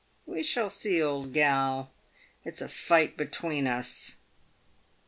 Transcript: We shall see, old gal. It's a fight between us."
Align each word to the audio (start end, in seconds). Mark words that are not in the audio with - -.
We 0.25 0.41
shall 0.41 0.71
see, 0.71 0.99
old 0.99 1.31
gal. 1.31 1.91
It's 2.43 2.59
a 2.59 2.67
fight 2.67 3.17
between 3.17 3.67
us." 3.67 4.15